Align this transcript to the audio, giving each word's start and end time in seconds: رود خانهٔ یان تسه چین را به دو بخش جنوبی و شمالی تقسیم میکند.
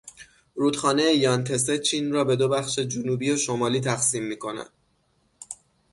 رود 0.55 0.75
خانهٔ 0.75 1.13
یان 1.15 1.43
تسه 1.43 1.77
چین 1.79 2.11
را 2.11 2.23
به 2.23 2.35
دو 2.35 2.49
بخش 2.49 2.79
جنوبی 2.79 3.31
و 3.31 3.37
شمالی 3.37 3.79
تقسیم 3.81 4.23
میکند. 4.23 4.69